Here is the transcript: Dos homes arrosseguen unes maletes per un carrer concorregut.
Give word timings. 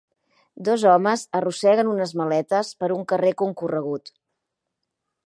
Dos 0.67 0.85
homes 0.91 1.25
arrosseguen 1.39 1.91
unes 1.91 2.15
maletes 2.23 2.71
per 2.81 2.89
un 2.97 3.07
carrer 3.13 3.33
concorregut. 3.43 4.13